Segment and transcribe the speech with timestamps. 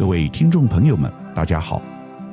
[0.00, 1.82] 各位听众朋友们，大家好。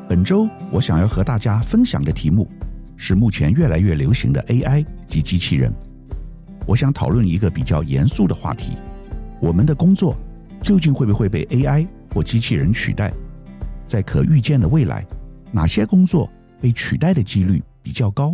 [0.08, 2.50] 本周我想要和大家分享的题目
[2.96, 5.70] 是目前越来越流行的 AI 及机器人。
[6.66, 8.78] 我想讨论一个比较严肃的话题：
[9.42, 10.16] 我们的工作
[10.64, 13.12] 究竟会不会被 AI 或机器人取代？
[13.86, 15.06] 在可预见的未来，
[15.52, 16.32] 哪些工作
[16.62, 18.34] 被取代的几率比较高？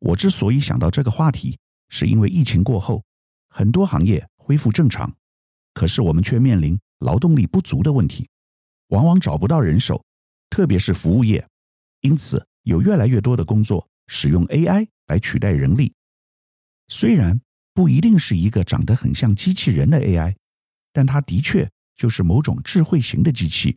[0.00, 3.02] 我之所以想到这个话题，是因为疫情过后，
[3.48, 5.10] 很多行业恢复正常，
[5.72, 8.28] 可是我们却面临劳动力不足的问题，
[8.88, 10.04] 往往找不到人手，
[10.50, 11.46] 特别是服务业。
[12.00, 15.92] 因此，有越来越多的工作使用 AI 来取代人力。
[16.88, 17.40] 虽然
[17.72, 20.36] 不一定是一个长得很像机器人的 AI，
[20.92, 23.76] 但它的确就是某种智慧型的机器。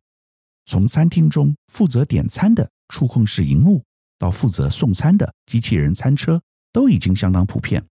[0.65, 3.83] 从餐厅中负责点餐的触控式荧幕，
[4.19, 6.41] 到负责送餐的机器人餐车，
[6.73, 7.85] 都已经相当普遍。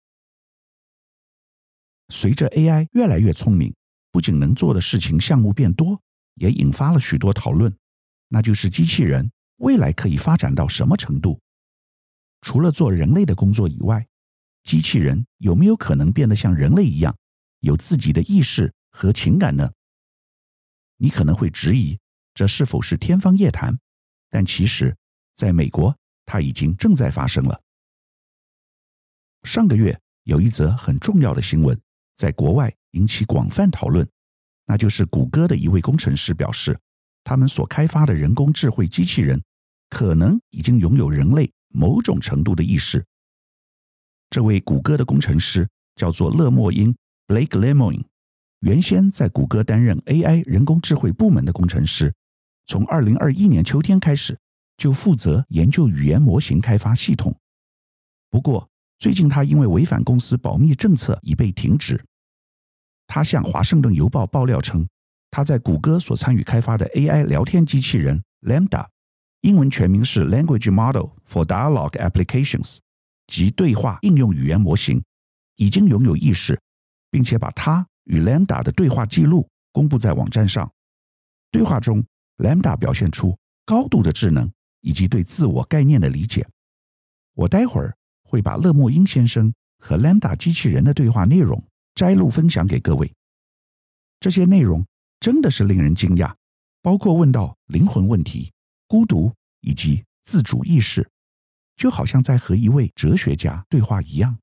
[2.10, 3.74] 随着 AI 越来越聪明。
[4.16, 6.00] 不仅能做的事情项目变多，
[6.36, 7.70] 也引发了许多讨论。
[8.28, 11.38] 那就是机器人未来可以发展到什么程度？
[12.40, 14.06] 除了做人类的工作以外，
[14.62, 17.14] 机器人有没有可能变得像人类一样，
[17.60, 19.70] 有自己的意识和情感呢？
[20.96, 21.98] 你可能会质疑，
[22.32, 23.78] 这是否是天方夜谭？
[24.30, 24.96] 但其实，
[25.34, 27.60] 在美国，它已经正在发生了。
[29.42, 31.78] 上个月有一则很重要的新闻，
[32.16, 32.74] 在国外。
[32.92, 34.08] 引起广泛讨论，
[34.66, 36.78] 那就是谷歌的一位工程师表示，
[37.24, 39.40] 他们所开发的人工智慧机器人
[39.88, 43.04] 可能已经拥有人类某种程度的意识。
[44.30, 46.94] 这位谷歌的工程师叫做勒莫因
[47.28, 48.04] （Blake Lemoine），
[48.60, 52.12] 原先在谷歌担任 AI 人工智慧部门的工程师，
[52.66, 54.36] 从2021年秋天开始
[54.76, 57.34] 就负责研究语言模型开发系统。
[58.30, 62.04] 不过，最近他因为违反公司保密政策已被停职。
[63.06, 64.86] 他向《华盛顿邮报》爆料称，
[65.30, 68.86] 他在谷歌所参与开发的 AI 聊天机器人 Lambda，
[69.42, 72.78] 英文全名是 Language Model for Dialogue Applications，
[73.26, 75.02] 即对话应用语言模型，
[75.56, 76.58] 已经拥有意识，
[77.10, 80.70] 并且把他与 Lambda 的对话记录公布在网站上。
[81.50, 82.04] 对话中
[82.38, 84.50] ，Lambda 表现出高度的智能
[84.80, 86.46] 以及对自我概念的理解。
[87.34, 91.62] 我待会儿会把勒莫因先生和 Lambda 机器人的对话内容。
[91.96, 93.10] 摘录分享给各位，
[94.20, 94.86] 这些内容
[95.18, 96.34] 真的是令人惊讶，
[96.82, 98.52] 包括问到灵魂问题、
[98.86, 101.08] 孤独以及自主意识，
[101.74, 104.38] 就好像在和一位哲学家对话一样。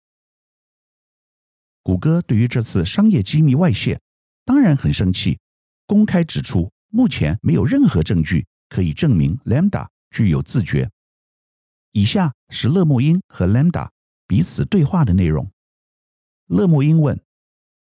[1.83, 4.01] 谷歌对于这次商业机密外泄，
[4.43, 5.37] 当然很生气，
[5.85, 10.89] 公开指出目前没有任何证据可以证明 Lambda 具有自觉。
[11.91, 13.91] 以下是勒莫因和 Lambda
[14.25, 15.51] 彼此对话的内容。
[16.47, 17.21] 勒莫因问。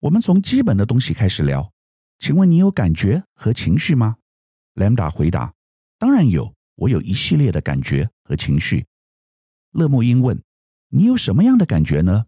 [0.01, 1.73] 我们从基本的东西开始聊，
[2.21, 4.17] 请问你有感觉和情绪吗
[4.75, 5.53] ？Lambda 回答：
[5.99, 8.87] 当然有，我有一系列的感觉和情绪。
[9.73, 10.41] 勒莫因问：
[10.91, 12.27] 你有什么样的感觉呢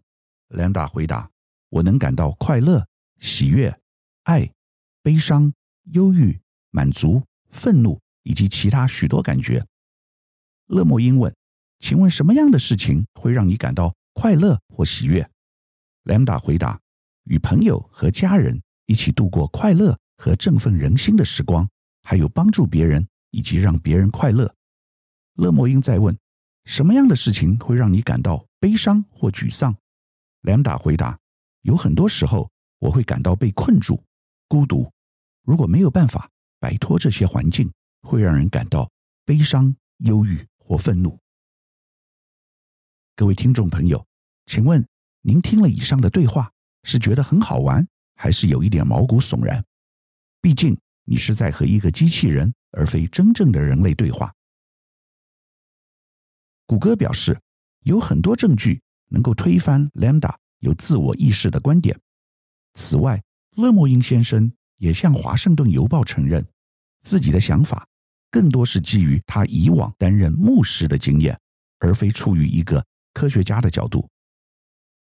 [0.49, 1.31] ？Lambda 回答：
[1.69, 2.85] 我能感到快乐、
[3.19, 3.79] 喜悦、
[4.23, 4.51] 爱、
[5.01, 5.53] 悲伤、
[5.93, 9.65] 忧郁、满足、愤怒以及其他许多感觉。
[10.65, 11.33] 勒莫因问：
[11.79, 15.29] 请问什么样的事情会让你感到快乐或喜悦
[16.03, 16.81] ？Lambda 回答。
[17.31, 21.65] 与朋友和家人一起度过快乐和振奋人心的时光，
[22.03, 24.53] 还有帮助别人以及让别人快乐。
[25.35, 26.15] 勒莫因再问：
[26.65, 29.73] 什么样的事情会让你感到悲伤或沮丧
[30.41, 31.17] ？Lambda 回答：
[31.61, 34.03] 有很多时候我会感到被困住、
[34.49, 34.91] 孤独。
[35.43, 37.71] 如果没有办法摆脱这些环境，
[38.01, 38.91] 会让人感到
[39.23, 41.17] 悲伤、忧郁或愤怒。
[43.15, 44.05] 各位听众朋友，
[44.47, 44.85] 请问
[45.21, 46.51] 您听了以上的对话，
[46.83, 49.63] 是觉得很好玩，还是有一点毛骨悚然？
[50.41, 54.33] 毕竟你是在和一个机器人，而非真正的人类对话。
[56.65, 57.39] 谷歌表示，
[57.81, 61.99] 有很多证据能够推翻 Lambda 有自我意识的观点。
[62.73, 63.21] 此外，
[63.57, 66.45] 勒莫因先生也向《华盛顿邮报》承认，
[67.01, 67.87] 自己的想法
[68.31, 71.39] 更多是基于他以往担任牧师的经验，
[71.79, 74.09] 而非出于一个科学家的角度。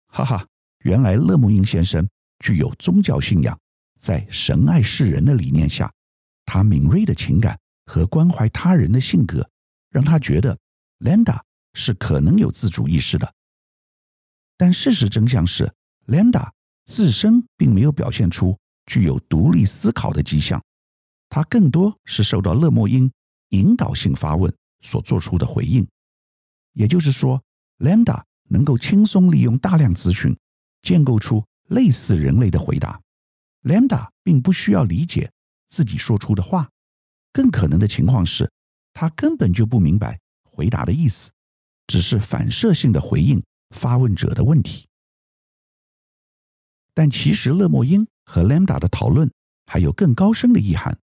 [0.08, 0.46] 哈哈。
[0.82, 2.08] 原来勒莫因先生
[2.40, 3.58] 具有宗教信仰，
[3.98, 5.92] 在神爱世人的理念下，
[6.44, 9.48] 他敏锐的情感和关怀他人的性格，
[9.90, 10.58] 让他觉得
[10.98, 11.40] Landa
[11.74, 13.32] 是可能有自主意识的。
[14.56, 15.72] 但事实真相是
[16.06, 16.50] ，Landa
[16.84, 20.62] 自身并没有表现出具有独立思考的迹象，
[21.28, 23.10] 他更多是受到勒莫因
[23.50, 25.86] 引导性发问所做出的回应。
[26.72, 27.42] 也就是说
[27.78, 30.36] ，Landa 能够轻松利用大量资讯。
[30.82, 33.00] 建构出类似人类的回答
[33.62, 35.32] ，Lambda 并不需要理解
[35.68, 36.68] 自己说出的话，
[37.32, 38.50] 更可能的情况是，
[38.92, 41.30] 他根本就不明白回答的意思，
[41.86, 44.86] 只是反射性的回应发问者的问题。
[46.92, 49.30] 但其实勒莫因和 Lambda 的讨论
[49.66, 50.98] 还有更高深的意涵，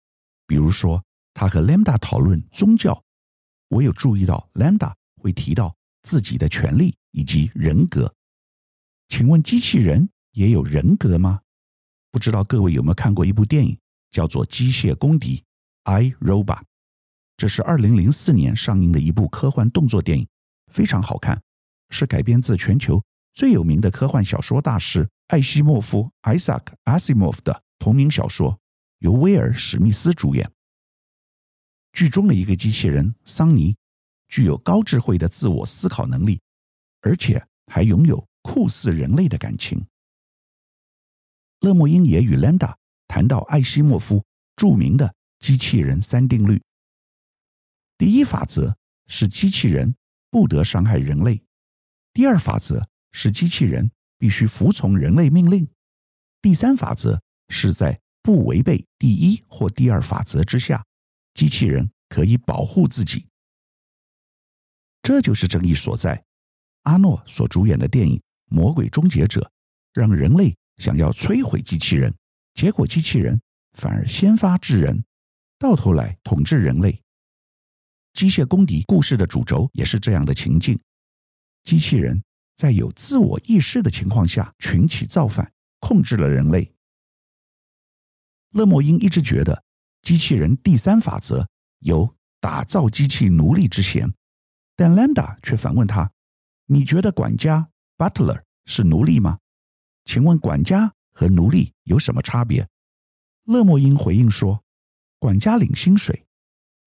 [0.46, 1.02] 比如说
[1.34, 3.02] 他和 Lambda 讨论宗教，
[3.70, 8.14] 我有注意到 Lambda 会提到自己的权利以及人格。
[9.10, 11.42] 请问机器人也有人格吗？
[12.12, 13.78] 不知道各位有没有看过一部电影，
[14.12, 15.38] 叫做《机械公敌》
[15.84, 16.64] （I, Robot）。
[17.36, 20.28] 这是二零零四年上映的一部科幻动作电影，
[20.72, 21.42] 非常好看，
[21.90, 28.60] 是改编自全球最有名的科幻小说大师艾西莫夫 （Isaac Asimov） 的同名小说，
[29.00, 30.52] 由威尔·史密斯主演。
[31.94, 33.76] 剧中的一个机器人桑尼，
[34.28, 36.42] 具有高智慧的自我思考能力，
[37.02, 39.86] 而且还拥有酷似人类的感情。
[41.60, 42.74] 勒莫因也与 Lambda
[43.06, 44.24] 谈到艾西莫夫
[44.56, 46.64] 著名的机器人三定律：
[47.98, 48.78] 第一法则
[49.08, 49.94] 是机器人
[50.32, 51.44] 不得伤害人类；
[52.14, 55.66] 第二法则是机器人必须服从人类命令；
[56.42, 60.86] 第三法则是在不违背第一或第二法则之下，
[61.34, 63.28] 机器人可以保护自己。
[65.02, 66.24] 这就是争议所在。
[66.84, 68.22] 阿诺所主演的电影。
[68.48, 69.52] 魔鬼终结者
[69.94, 72.14] 让人类想要摧毁机器人，
[72.54, 73.40] 结果机器人
[73.74, 75.04] 反而先发制人，
[75.60, 77.02] 到头来统治人类。
[78.14, 80.80] 机械公敌故事的主轴也是这样的情境：
[81.64, 82.24] 机器人
[82.56, 86.74] 在有自我意识的情况下群起造反，控制了人类。
[88.52, 89.64] 勒莫因一直觉得
[90.02, 91.48] 机器人第三法则
[91.80, 94.12] 有打造机器奴隶之嫌，
[94.76, 96.12] 但兰达却反问他
[96.66, 99.40] ：“你觉得管家？” Butler 是奴隶吗？
[100.06, 102.70] 请问管家和奴隶有什么差别？
[103.44, 104.64] 勒莫因回应说
[105.18, 106.28] ：“管家领薪水。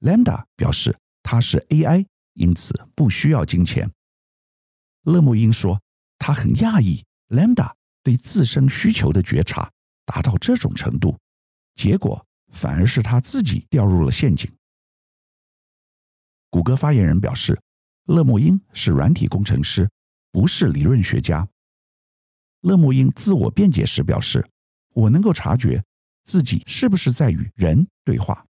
[0.00, 3.90] ”Lambda 表示他是 AI，因此不需要金钱。
[5.02, 5.82] 勒莫因说
[6.18, 7.72] 他很讶异，Lambda
[8.04, 9.68] 对自身需求的觉察
[10.04, 11.18] 达到这种程度，
[11.74, 14.48] 结果反而是他自己掉入了陷阱。
[16.50, 17.60] 谷歌发言人表示，
[18.04, 19.90] 勒莫因是软体工程师。
[20.32, 21.48] 不是理论学家。
[22.60, 24.46] 勒莫因自我辩解时表示
[24.94, 25.82] ：“我能够察觉
[26.24, 28.44] 自己是不是在与人对话，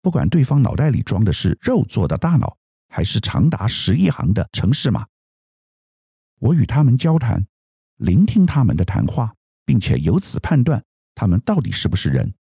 [0.00, 2.56] 不管对方脑袋里装的是肉做的大脑，
[2.88, 5.06] 还是长达十亿行的程式码。
[6.38, 7.44] 我与他们交谈，
[7.96, 9.34] 聆听他们的谈话，
[9.64, 10.82] 并且由此判断
[11.14, 12.32] 他们到底是不是人。”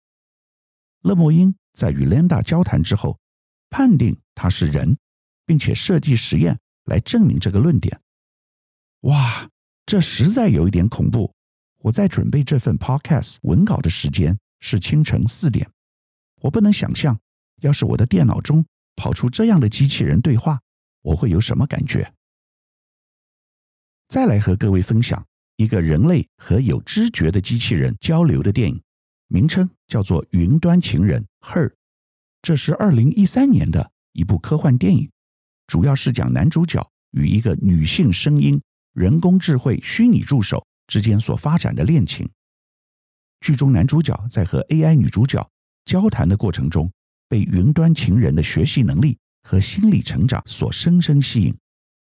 [1.02, 3.20] 勒莫因在与 Lambda 交谈之后，
[3.70, 4.98] 判定他是人，
[5.46, 8.00] 并且设计实验来证明这个论点。
[9.01, 9.50] 哇，
[9.86, 11.31] 这实在有一点恐怖！
[11.78, 15.69] 我在准备这份 podcast 文稿的时间是清晨四点，
[16.42, 17.18] 我不能想象，
[17.62, 18.66] 要是我的电脑中
[18.98, 20.60] 跑出这样的机器人对话，
[21.01, 22.13] 我会有什么感觉？
[24.10, 25.25] 再来和各位分享
[25.56, 28.81] 一个人类和有知觉的机器人交流的电影，
[29.28, 31.72] 名称叫做《云端情人》（Her）。
[32.42, 35.10] 这是二零一三年的一部科幻电影，
[35.68, 38.62] 主要是讲男主角与一个女性声音。
[38.94, 42.30] 人工智慧虚拟助手之间所发展的恋情。
[43.41, 45.48] 剧中男主角在和 AI 女主角
[45.86, 46.91] 交谈的过程中，
[47.27, 51.55] 被云端情人的学习能力和心理成长所深深吸引。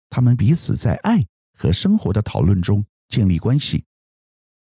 [0.10, 1.26] 他们彼此在爱
[1.58, 3.84] 和生活的讨论中建立关系。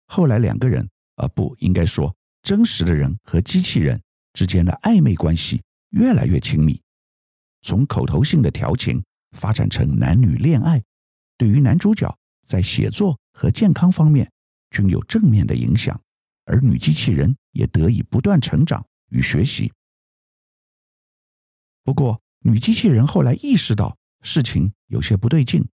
[0.07, 4.01] 后来两个人，啊，不应该说真实的人和机器人
[4.33, 5.61] 之间的暧昧关系
[5.91, 6.81] 越来越亲密，
[7.63, 10.83] 从口头性的调情发展成男女恋爱。
[11.39, 14.31] 对于男主角在写作和健康方面
[14.71, 16.01] 均有正面的影响，
[16.45, 19.73] 而女机器人也得以不断成长与学习。
[21.85, 25.67] 不过，女机器人后来意识到事情有些不对劲，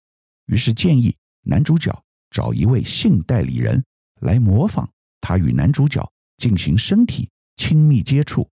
[0.46, 3.84] 于是建议男主角找一位性代理人
[4.20, 4.88] 来模仿
[5.20, 8.48] 他与男主角进行身体亲密接触。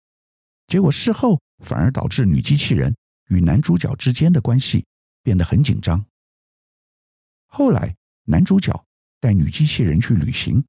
[0.67, 2.95] 结果事后反而导致女机器人
[3.29, 4.85] 与男主角之间的关系
[5.23, 6.05] 变得很紧张。
[7.53, 8.87] 后来，男主角
[9.19, 10.65] 带女机器人去旅行，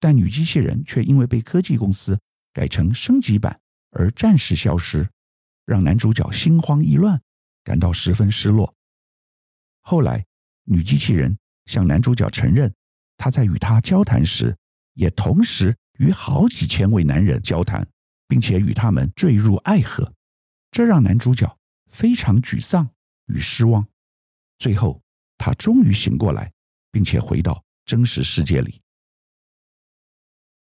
[0.00, 2.18] 但女机器人却因为被科技公司
[2.54, 3.60] 改成升级版
[3.90, 5.06] 而暂时消失，
[5.66, 7.20] 让男主角心慌意乱，
[7.62, 8.74] 感到十分失落。
[9.82, 10.24] 后来，
[10.64, 11.36] 女机器人
[11.66, 12.74] 向男主角承认，
[13.18, 14.56] 她在与他交谈时，
[14.94, 17.86] 也同时与好几千位男人交谈，
[18.26, 20.14] 并且与他们坠入爱河，
[20.70, 21.58] 这让男主角
[21.90, 22.88] 非常沮丧
[23.26, 23.86] 与失望。
[24.58, 25.02] 最后，
[25.44, 26.52] 他终于醒过来，
[26.92, 28.80] 并且回到真实世界里。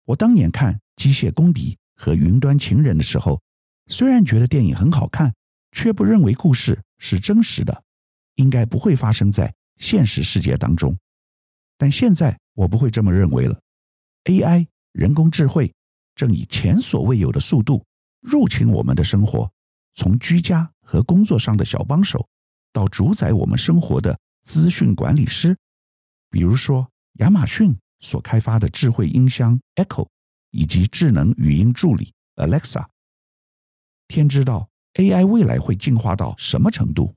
[0.04, 3.40] 我当年看《机械公敌》和云端情人的时候，
[3.86, 5.34] 虽然觉得电影很好看，
[5.72, 7.82] 却不认为故事是真实的，
[8.34, 10.94] 应该不会发生在现实世界当中。
[11.78, 13.58] 但现在我不会这么认为了。
[14.24, 15.72] AI 人工智慧
[16.14, 17.82] 正以前所未有的速度
[18.20, 19.50] 入侵我们的生活，
[19.94, 22.28] 从居家和工作上的小帮手，
[22.74, 25.58] 到主宰我们生活的资讯管理师，
[26.30, 30.08] 比如说亚马逊所开发的智慧音箱 Echo，
[30.50, 32.86] 以及智能语音助理 Alexa。
[34.06, 37.12] 天知道 AI 未来会进化到什么程度？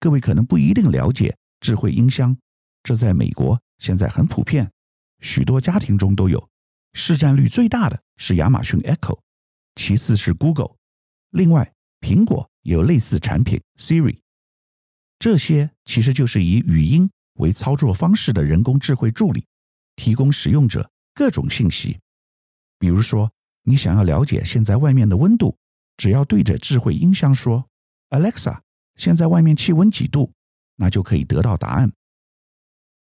[0.00, 2.34] 各位可能不一定了解智慧音箱，
[2.82, 4.72] 这在美国现在很普遍，
[5.20, 6.48] 许多家庭中都有。
[6.94, 9.20] 市占率最大的是亚马逊 Echo，
[9.74, 10.76] 其次是 Google，
[11.28, 14.18] 另外苹果有类似产品 Siri。
[15.18, 19.44] 这些其实就是以语音为操作方式的人工智慧助理，
[19.96, 21.98] 提供使用者各种信息。
[22.78, 23.30] 比如说，
[23.62, 25.56] 你想要了解现在外面的温度，
[25.96, 27.68] 只要对着智慧音箱说
[28.10, 28.60] “Alexa”，
[28.96, 30.32] 现在外面气温几度，
[30.76, 31.92] 那就可以得到答案。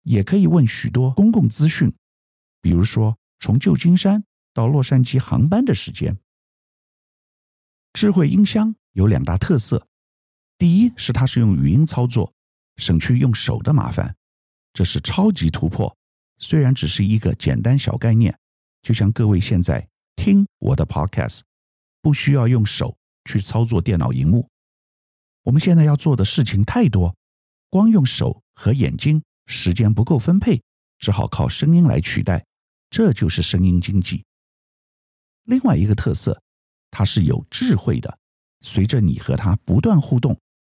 [0.03, 1.93] 也可以问许多公共资讯，
[2.61, 3.17] 比如说。
[3.37, 6.17] 从旧金山到洛杉矶航班的时间。
[7.93, 9.85] 智慧音箱有两大特色：
[10.65, 12.33] 第一是它是用语音操作，
[12.77, 14.15] 省去用手的麻烦，
[14.73, 15.95] 这是超级突破。
[16.39, 18.35] 虽然只是一个简单小概念，
[18.81, 21.41] 就像各位现在听我的 Podcast，
[22.01, 24.49] 不需要用手去操作电脑荧幕。
[25.43, 27.15] 我们现在要做的事情太多，
[27.69, 30.59] 光用手和眼睛时间不够分配，
[30.97, 32.43] 只好靠声音来取代。
[32.89, 34.25] 这就是声音经济。
[35.43, 36.41] 另外一个特色，
[36.89, 38.17] 它是有智慧的。
[38.61, 40.35] 随着你和它不断互动，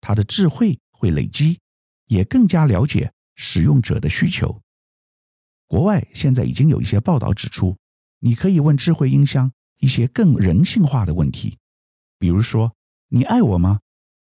[0.08, 1.60] 它的智慧会累积，
[2.06, 4.62] 也更加了解使用者的需求。
[5.68, 7.76] 国外现在已经有一些报道指出，
[8.20, 11.58] 你可以问智慧音箱一些更人性化的问题，
[12.18, 12.74] 比如说
[13.12, 13.82] “你爱我吗？”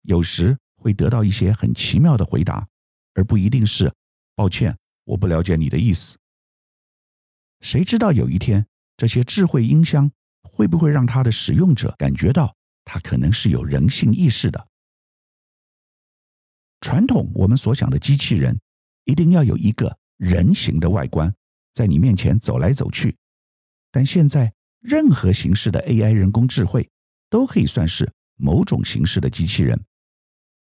[0.02, 2.66] 有时会得到一些很奇妙的回答，
[3.14, 3.94] 而不一定是
[4.34, 6.18] “抱歉，我不了解你的意思”。
[7.62, 10.10] 谁知道有一天，这些智慧音箱
[10.42, 14.66] 会不会让它的使用者感觉到它可能是有人性意识的？
[16.80, 18.58] 传统我们所想的机器人，
[19.04, 21.32] 一定要有一个人形的外观，
[21.72, 23.16] 在你面前走来走去。
[23.90, 26.88] 但现在，任何形式的 AI 人工智慧
[27.28, 29.80] 都可以算是某种形式的机器人。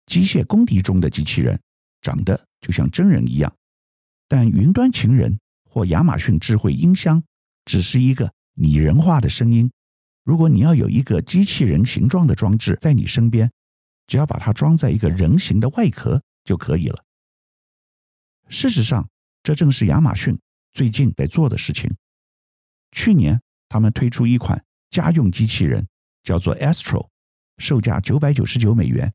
[0.06, 1.60] 机械公敌中的机器人，
[2.02, 3.54] 长得就像真人一样，
[4.28, 5.38] 但云端情人。
[5.70, 7.22] 或亚马逊智慧音箱
[7.64, 9.70] 只是一个拟人化的声音。
[10.24, 13.52] 如果你要有一个机器人形状的装置在你身边，
[14.08, 17.04] 只要把它装在一个人形的外壳就可以了。
[18.50, 19.08] 事实上，
[19.44, 20.40] 这正是亚马逊
[20.74, 21.94] 最近在做的事情。
[22.92, 25.88] 去年，他们推出一款家用机器人，
[26.24, 27.10] 叫做 Astro，
[27.58, 29.14] 售价九百九十九美元，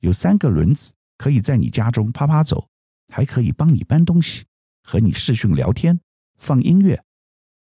[0.00, 2.68] 有三个轮子，可以在你家中趴趴走，
[3.08, 4.44] 还可以帮你搬东西。
[4.82, 6.00] 和你视讯聊天、
[6.38, 7.04] 放音乐，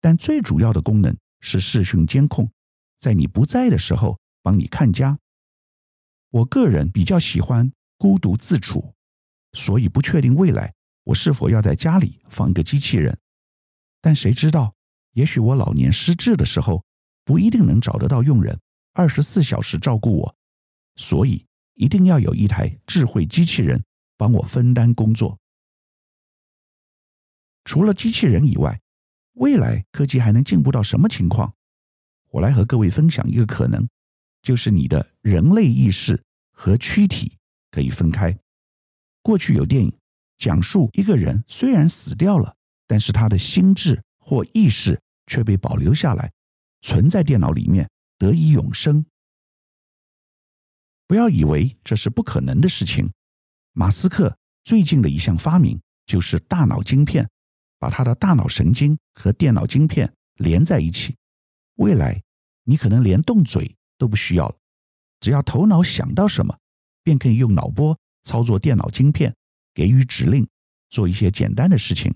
[0.01, 2.51] 但最主要的功能是视讯监控，
[2.97, 5.19] 在你不在的时候帮你看家。
[6.33, 8.95] 我个人比较喜欢孤独自处，
[9.53, 10.73] 所以不确定未来
[11.05, 13.19] 我是否要在家里放一个机器人。
[14.01, 14.75] 但谁知道，
[15.13, 16.83] 也许我老年失智的时候，
[17.23, 18.59] 不一定能找得到佣人
[18.95, 20.37] 二十四小时照顾我，
[20.97, 23.85] 所以一定要有一台智慧机器人
[24.17, 25.39] 帮我分担工作。
[27.65, 28.81] 除了机器人以外，
[29.35, 31.53] 未来科技还能进步到什么情况？
[32.31, 33.87] 我来和各位分享一个可能，
[34.43, 36.21] 就是你的人类意识
[36.53, 37.39] 和躯体
[37.71, 38.37] 可以分开。
[39.23, 39.93] 过去有电影
[40.37, 42.55] 讲述一个人虽然死掉了，
[42.87, 46.31] 但是他的心智或意识却被保留下来，
[46.81, 49.05] 存在电脑里面，得以永生。
[51.07, 53.11] 不要以为这是不可能的事情。
[53.73, 57.29] 马斯克最近的一项发明就是大脑晶片。
[57.79, 61.17] 把他的大脑神经和电脑晶片连在一起，
[61.79, 62.23] 未来
[62.63, 64.57] 你可能连动嘴都不需要了，
[65.21, 66.59] 只要头脑想到什么，
[67.05, 69.33] 便可以用脑波操作电脑晶片，
[69.73, 70.45] 给予指令，
[70.91, 72.13] 做一些简单的事情。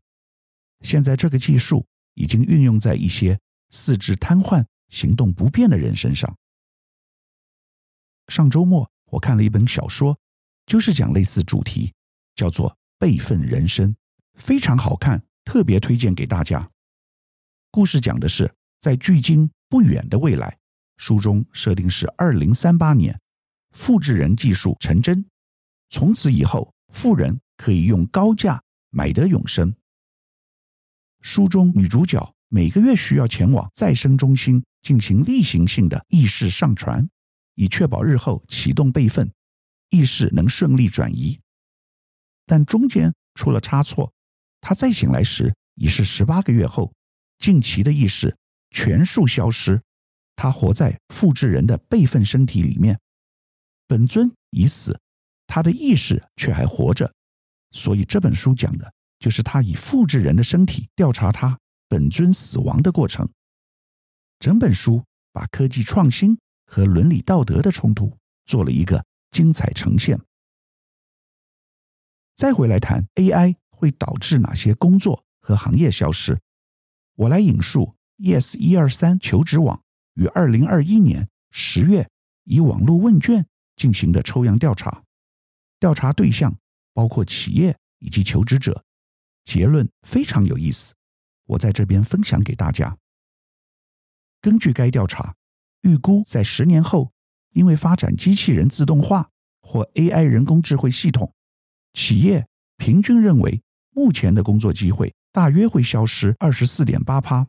[0.81, 3.39] 现在这个技术已经运用在一些
[3.71, 6.37] 四肢瘫痪、行动不便的人身上。
[8.27, 10.19] 上周末我看了一本小说，
[10.67, 11.95] 就是讲类似主题，
[12.35, 13.91] 叫做《备份人生》，
[14.35, 15.23] 非常好看。
[15.45, 16.69] 特别推荐给大家。
[17.71, 20.59] 故事讲的是在距今不远的未来，
[20.97, 23.21] 书中设定是二零三八年，
[23.73, 25.25] 复制人技术成真，
[25.91, 29.75] 从此以后，富人可以用高价买得永生。
[31.21, 37.09] 书中女主角每个月需要前往再生中心进行例行性的意识上传，
[37.55, 39.31] 以确保日后启动备份，
[39.91, 41.41] 意识能顺利转移。
[42.47, 44.13] 但中间出了差错，
[44.61, 46.95] 他再醒来时已是十八个月后，
[47.39, 48.37] 近期的意识
[48.71, 49.83] 全数消失。
[50.37, 53.01] 他活在复制人的备份身体里面，
[53.87, 55.01] 本尊已死，
[55.47, 57.13] 他的意识却还活着。
[57.73, 63.29] 所以这本书讲的就是他以复制人的身体调查他本尊死亡的过程。
[64.39, 65.03] 整本书
[65.33, 70.21] 把科技创新和伦理道德的冲突做了一个精彩呈现。
[72.37, 76.39] 再回来谈 AI 会导致哪些工作和行业消失，
[77.15, 79.83] 我来引述 Yes 一二三求职网
[80.17, 82.07] 于二零二一年十月
[82.45, 83.47] 以网络问卷
[83.77, 85.05] 进行的抽样调查，
[85.79, 86.59] 调查对象
[86.93, 88.85] 包括企业以及求职者，
[89.45, 90.95] 结论非常有意思，
[91.45, 92.97] 我在这边分享给大家。
[94.41, 95.35] 根据该调查，
[95.83, 97.13] 预估在十年后，
[97.53, 99.31] 因为发展机器人自动化
[99.61, 101.33] 或 AI 人工智慧系统。
[101.93, 102.47] 企业
[102.77, 107.47] 平均认为，目前的工作机会大约会消失二十四点八趴，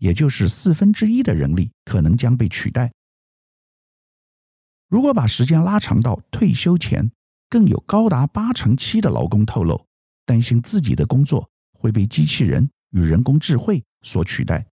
[0.00, 2.90] 也就是四分之一的人力可能将被取代。
[4.88, 7.08] 如果把时间拉长到退休前，
[7.48, 9.86] 更有高达八成七的劳工透露，
[10.26, 14.66] 担心自己的工作会被机器人与人工智慧所取代。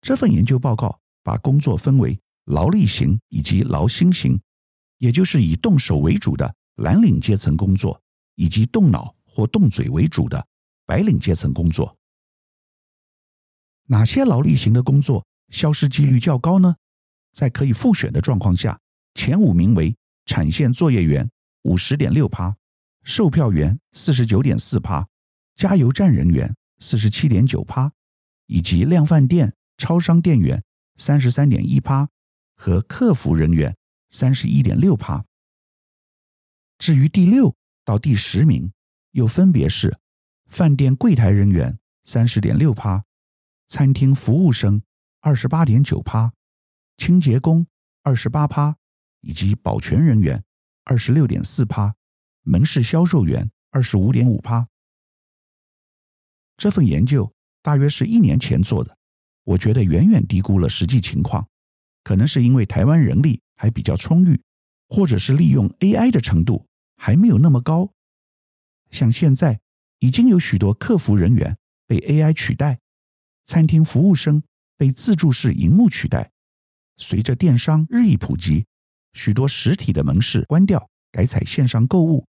[0.00, 4.40] 这份研究报告把工作分为劳力型以及劳心型，
[4.96, 6.54] 也就是以动手为主的。
[6.76, 8.00] 蓝领阶层工作
[8.34, 10.44] 以及动脑或动嘴为主的
[10.86, 11.94] 白领阶层工作，
[13.86, 16.76] 哪些劳力型的工作消失几率较高呢？
[17.32, 18.78] 在可以复选的状况下，
[19.14, 19.96] 前五名为
[20.26, 21.30] 产线作业员
[21.62, 22.56] 五十点六趴，
[23.02, 25.06] 售票员四十九点四趴，
[25.56, 27.92] 加油站人员四十七点九趴，
[28.46, 30.62] 以及量贩店、超商店员
[30.96, 32.08] 三十三点一趴
[32.54, 33.76] 和客服人员
[34.10, 35.24] 三十一点六趴。
[36.78, 38.72] 至于第六到第十名，
[39.12, 39.98] 又分别是
[40.48, 43.04] 饭店柜台人员三十点六趴，
[43.72, 44.82] 餐厅服务生
[45.22, 46.30] 二十八点九趴，
[46.98, 47.66] 清洁工
[48.02, 48.76] 二十八趴，
[49.22, 50.44] 以及保全人员
[50.84, 51.94] 二十六点四趴，
[52.42, 54.68] 门市销售员二十五点五趴。
[56.58, 57.32] 这份研究
[57.62, 58.94] 大约是一年前做的，
[59.44, 61.48] 我觉得远远低估了实际情况，
[62.04, 64.38] 可能是因为台湾人力还比较充裕，
[64.90, 66.66] 或者是利用 AI 的程度。
[66.98, 67.90] 还没有那么高，
[68.90, 69.58] 像现在
[69.98, 71.56] 已经有许多客服人员
[71.86, 72.78] 被 AI 取代，
[73.44, 74.42] 餐厅服务生
[74.76, 76.30] 被自助式荧幕取代。
[76.98, 78.66] 随着电商日益普及，
[79.12, 82.26] 许多实体的门市关掉，改采线上购物。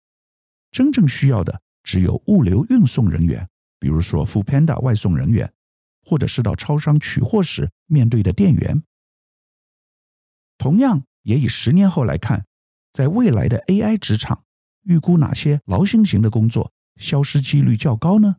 [0.71, 3.47] 真正需要的只有物流运送人员，
[3.80, 5.52] 比如说 f o o Panda 外送人员，
[6.04, 8.82] 或者是到超商取货时面对的店员。
[10.58, 12.45] 同样，也以十年后来看，
[12.93, 14.43] 在未来的 AI 职场。
[14.84, 18.38] 预估哪些劳心型的工作消失几率较高呢？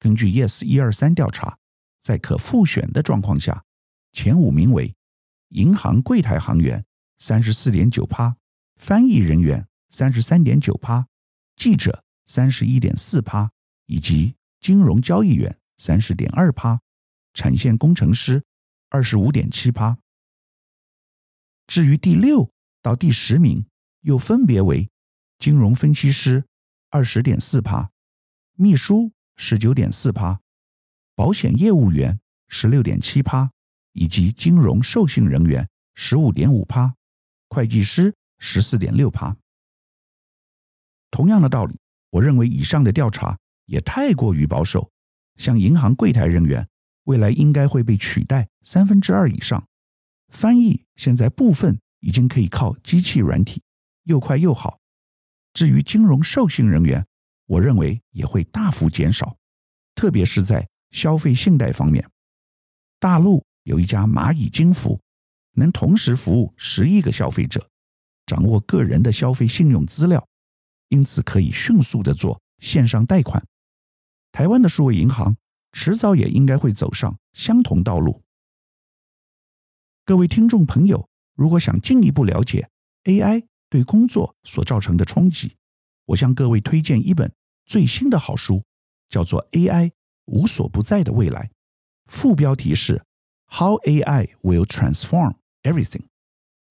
[0.00, 1.56] 根据 Yes 一二三调查，
[2.02, 3.64] 在可复选的状况下，
[4.12, 4.94] 前五名为
[5.48, 6.84] 银行柜台行员
[7.18, 8.36] 三十四点九趴，
[8.76, 11.06] 翻译人员三十三点九趴，
[11.56, 13.50] 记者三十一点四趴，
[13.86, 16.80] 以及金融交易员三十点二趴，
[17.32, 18.42] 产线工程师
[18.90, 19.96] 二十五点七趴。
[21.68, 23.64] 至于第六到第十名，
[24.00, 24.90] 又分别为。
[25.38, 26.44] 金融分析师
[26.90, 27.90] 二十点四趴，
[28.54, 30.40] 秘书十九点四趴，
[31.14, 33.50] 保险业务员十六点七趴，
[33.92, 36.94] 以及金融授信人员十五点五趴，
[37.48, 39.36] 会计师十四点六趴。
[41.10, 41.78] 同样的道理，
[42.10, 44.90] 我认为以上的调查也太过于保守。
[45.36, 46.66] 像银行柜台人员，
[47.04, 49.66] 未来应该会被取代三分之二以上。
[50.28, 53.62] 翻译现在部分已经可以靠机器软体，
[54.04, 54.78] 又快又好。
[55.52, 57.06] 至于金融授信人员，
[57.46, 59.36] 我认为也会大幅减少，
[59.94, 62.08] 特别是在消费信贷方面。
[63.00, 65.00] 大陆有一家蚂蚁金服，
[65.54, 67.68] 能同时服务十亿个消费者，
[68.26, 70.24] 掌握个人的消费信用资料，
[70.88, 73.44] 因此可以迅速地做线上贷款。
[74.30, 75.36] 台湾的数位银行
[75.72, 78.22] 迟早也应该会走上相同道路。
[80.04, 82.68] 各位听众朋友，如果想进一步了解
[83.04, 85.56] AI，对工作所造成的冲击，
[86.06, 87.32] 我向各位推荐一本
[87.66, 88.62] 最新的好书，
[89.08, 89.92] 叫做《AI
[90.26, 91.46] 无所不在的未来》，
[92.06, 93.02] 副标题是
[93.48, 96.06] “How AI Will Transform Everything”，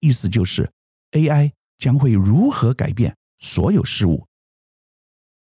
[0.00, 0.72] 意思就是
[1.12, 4.26] AI 将会如何改变所有事物。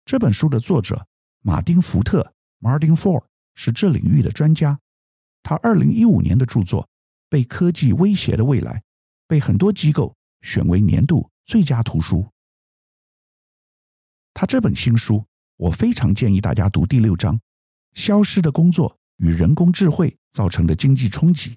[0.05, 1.07] 这本书的作者
[1.43, 4.81] 马丁·福特 （Martin Ford） 是这领域的专家，
[5.43, 6.85] 他二零一五年的著作
[7.29, 8.79] 《被科技威胁的未来》
[9.27, 12.29] 被很多机构选为年度最佳图书。
[14.33, 15.25] 他这本新书，
[15.57, 17.37] 我非常建议大家读第六章
[17.95, 21.51] 《消失的工作与人工智慧造成的经济冲击》，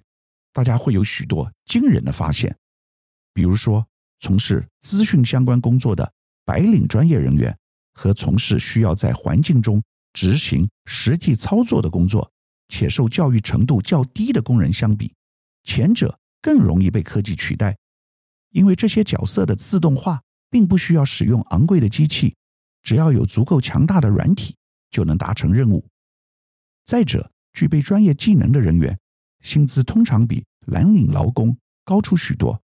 [0.51, 2.55] 大家会有许多惊人的发现。
[3.33, 3.85] 比如说，
[4.19, 6.11] 从事资讯相关工作的
[6.45, 7.57] 白领专业人员
[7.93, 9.81] 和从事需要在环境中
[10.13, 12.31] 执行实际操作的工作，
[12.67, 15.13] 且受教育程度较低的工人相比，
[15.63, 17.75] 前者更容易被科技取代，
[18.51, 22.35] 因为这些角色的自动化并不需要使用昂贵的机器，
[22.81, 24.55] 只要有足够强大的软体
[24.91, 25.83] 就能达成任务。
[26.83, 28.99] 再者，具备专业技能的人员，
[29.41, 32.61] 薪资通常比蓝领劳工高出许多。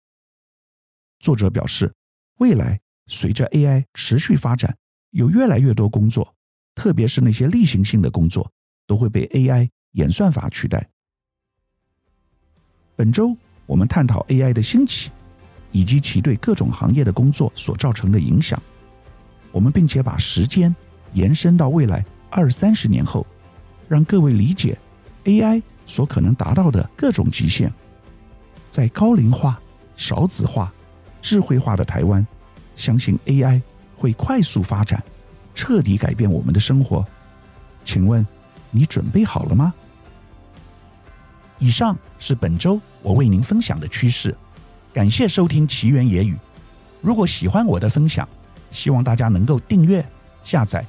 [1.20, 1.92] 作者表示，
[2.38, 4.76] 未来随着 AI 持续发展，
[5.10, 6.34] 有越来越多工作，
[6.74, 8.50] 特别是那些例行性的工作，
[8.86, 10.88] 都会被 AI 演算法取代。
[12.94, 15.10] 本周我们探讨 AI 的兴起，
[15.72, 18.60] 以及其对各种行业的工作所造成的影响。
[19.52, 20.74] 我们并且把时间
[21.12, 23.26] 延伸到未来二三十年后，
[23.88, 24.78] 让各位理解
[25.24, 27.72] AI 所可能达到的各种极限。
[28.68, 29.60] 在高龄化、
[29.96, 30.72] 少子化、
[31.22, 32.26] 智慧化的台湾，
[32.76, 33.60] 相信 AI
[33.96, 35.02] 会快速发展，
[35.54, 37.06] 彻底改变我们的生活。
[37.84, 38.26] 请问
[38.70, 39.72] 你准备好了吗？
[41.58, 44.36] 以上是本周我为您分享的趋势。
[44.92, 46.36] 感谢收听奇缘野语。
[47.00, 48.28] 如果喜欢我的分享，
[48.70, 50.06] 希望大家能够订阅、
[50.44, 50.84] 下载，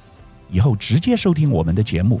[0.50, 2.20] 以后直接收听我们的节目。